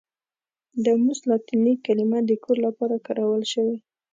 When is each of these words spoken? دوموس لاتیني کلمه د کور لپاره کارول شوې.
دوموس 0.83 1.19
لاتیني 1.29 1.73
کلمه 1.85 2.19
د 2.25 2.31
کور 2.43 2.57
لپاره 2.67 2.95
کارول 3.05 3.43
شوې. 3.53 3.77